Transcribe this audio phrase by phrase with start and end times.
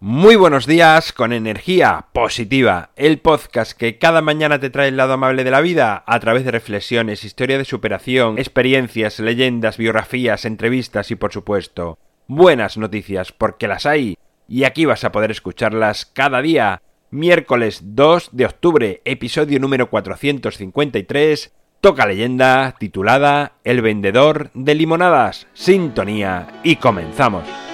[0.00, 5.14] Muy buenos días con energía positiva, el podcast que cada mañana te trae el lado
[5.14, 11.10] amable de la vida a través de reflexiones, historia de superación, experiencias, leyendas, biografías, entrevistas
[11.10, 11.98] y por supuesto
[12.28, 14.16] buenas noticias porque las hay
[14.46, 16.80] y aquí vas a poder escucharlas cada día.
[17.10, 26.60] Miércoles 2 de octubre, episodio número 453, toca leyenda titulada El vendedor de limonadas, sintonía
[26.62, 27.67] y comenzamos.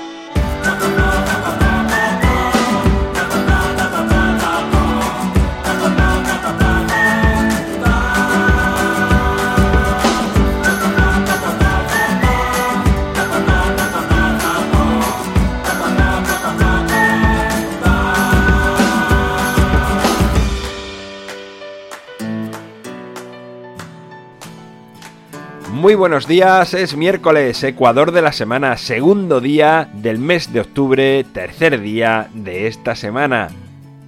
[25.74, 31.24] Muy buenos días, es miércoles, Ecuador de la semana, segundo día del mes de octubre,
[31.24, 33.48] tercer día de esta semana.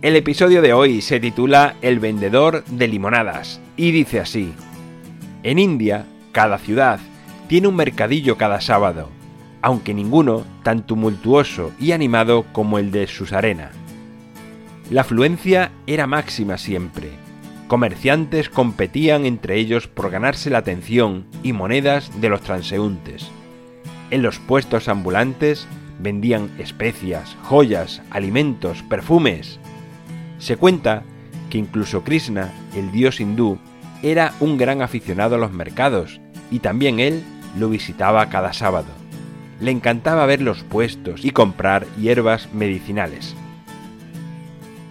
[0.00, 4.54] El episodio de hoy se titula El vendedor de limonadas y dice así.
[5.42, 7.00] En India, cada ciudad
[7.48, 9.10] tiene un mercadillo cada sábado,
[9.60, 13.72] aunque ninguno tan tumultuoso y animado como el de Susarena.
[14.88, 17.25] La afluencia era máxima siempre
[17.68, 23.30] comerciantes competían entre ellos por ganarse la atención y monedas de los transeúntes.
[24.10, 25.66] En los puestos ambulantes
[25.98, 29.58] vendían especias, joyas, alimentos, perfumes.
[30.38, 31.02] Se cuenta
[31.50, 33.58] que incluso Krishna, el dios hindú,
[34.02, 36.20] era un gran aficionado a los mercados
[36.50, 37.24] y también él
[37.58, 38.88] lo visitaba cada sábado.
[39.60, 43.34] Le encantaba ver los puestos y comprar hierbas medicinales.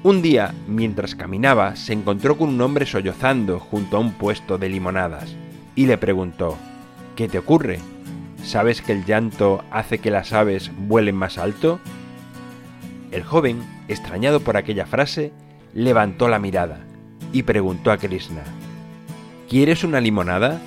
[0.06, 4.70] Un día, mientras caminaba, se encontró con un hombre sollozando junto a un puesto de
[4.70, 5.36] limonadas
[5.74, 6.60] y le preguntó,
[7.16, 7.80] ¿Qué te ocurre?
[8.44, 11.80] ¿Sabes que el llanto hace que las aves vuelen más alto?
[13.10, 15.34] El joven, extrañado por aquella frase,
[15.74, 16.86] levantó la mirada
[17.34, 18.44] y preguntó a Krishna,
[19.50, 20.62] ¿Quieres una limonada?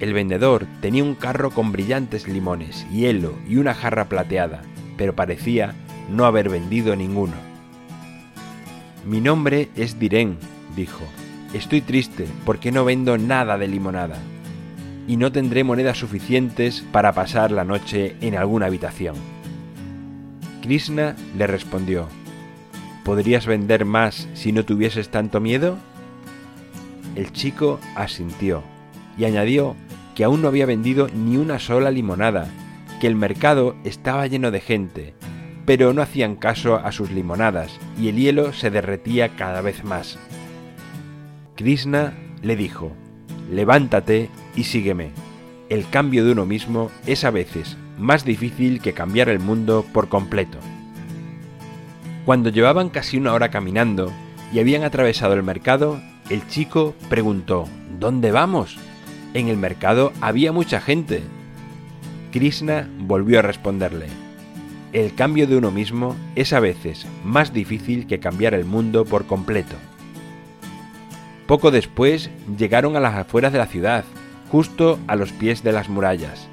[0.00, 4.62] El vendedor tenía un carro con brillantes limones, hielo y una jarra plateada,
[4.96, 5.74] pero parecía
[6.08, 7.43] no haber vendido ninguno.
[9.06, 10.38] Mi nombre es Diren,
[10.74, 11.04] dijo.
[11.52, 14.16] Estoy triste porque no vendo nada de limonada.
[15.06, 19.14] Y no tendré monedas suficientes para pasar la noche en alguna habitación.
[20.62, 22.08] Krishna le respondió,
[23.04, 25.76] ¿Podrías vender más si no tuvieses tanto miedo?
[27.14, 28.62] El chico asintió
[29.18, 29.76] y añadió
[30.14, 32.48] que aún no había vendido ni una sola limonada,
[33.02, 35.14] que el mercado estaba lleno de gente
[35.66, 40.18] pero no hacían caso a sus limonadas y el hielo se derretía cada vez más.
[41.56, 42.92] Krishna le dijo,
[43.50, 45.10] levántate y sígueme.
[45.68, 50.08] El cambio de uno mismo es a veces más difícil que cambiar el mundo por
[50.08, 50.58] completo.
[52.24, 54.12] Cuando llevaban casi una hora caminando
[54.52, 56.00] y habían atravesado el mercado,
[56.30, 57.66] el chico preguntó,
[57.98, 58.76] ¿Dónde vamos?
[59.34, 61.22] En el mercado había mucha gente.
[62.32, 64.06] Krishna volvió a responderle,
[64.94, 69.26] el cambio de uno mismo es a veces más difícil que cambiar el mundo por
[69.26, 69.74] completo.
[71.48, 74.04] Poco después llegaron a las afueras de la ciudad,
[74.52, 76.48] justo a los pies de las murallas.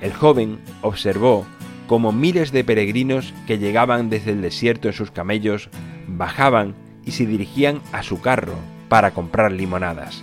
[0.00, 1.44] El joven observó
[1.88, 5.68] cómo miles de peregrinos que llegaban desde el desierto en sus camellos
[6.06, 8.54] bajaban y se dirigían a su carro
[8.88, 10.22] para comprar limonadas.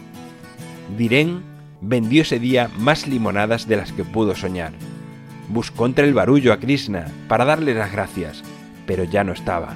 [0.98, 1.44] Diren
[1.82, 4.72] vendió ese día más limonadas de las que pudo soñar
[5.50, 8.44] buscó entre el barullo a Krishna para darle las gracias,
[8.86, 9.76] pero ya no estaba.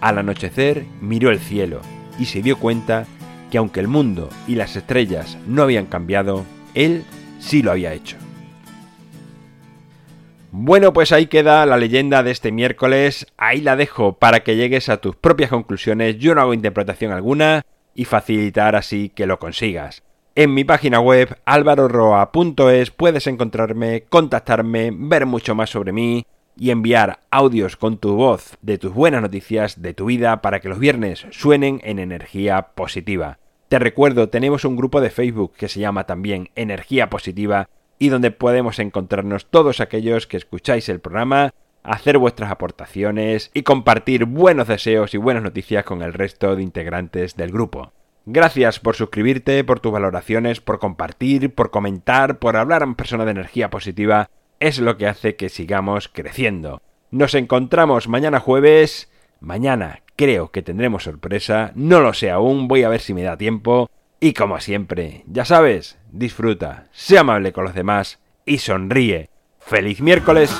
[0.00, 1.80] Al anochecer miró el cielo
[2.18, 3.06] y se dio cuenta
[3.50, 7.04] que aunque el mundo y las estrellas no habían cambiado, él
[7.38, 8.16] sí lo había hecho.
[10.52, 14.88] Bueno, pues ahí queda la leyenda de este miércoles, ahí la dejo para que llegues
[14.88, 17.62] a tus propias conclusiones, yo no hago interpretación alguna
[17.94, 20.02] y facilitar así que lo consigas.
[20.36, 26.24] En mi página web alvaroroa.es puedes encontrarme, contactarme, ver mucho más sobre mí
[26.56, 30.68] y enviar audios con tu voz de tus buenas noticias de tu vida para que
[30.68, 33.38] los viernes suenen en energía positiva.
[33.68, 37.68] Te recuerdo, tenemos un grupo de Facebook que se llama también Energía Positiva
[37.98, 41.52] y donde podemos encontrarnos todos aquellos que escucháis el programa,
[41.82, 47.36] hacer vuestras aportaciones y compartir buenos deseos y buenas noticias con el resto de integrantes
[47.36, 47.92] del grupo.
[48.26, 53.32] Gracias por suscribirte, por tus valoraciones, por compartir, por comentar, por hablar a personas de
[53.32, 54.28] energía positiva.
[54.60, 56.82] Es lo que hace que sigamos creciendo.
[57.10, 59.10] Nos encontramos mañana jueves.
[59.40, 61.72] Mañana creo que tendremos sorpresa.
[61.74, 63.88] No lo sé aún, voy a ver si me da tiempo.
[64.20, 69.30] Y como siempre, ya sabes, disfruta, sea amable con los demás y sonríe.
[69.58, 70.50] ¡Feliz miércoles!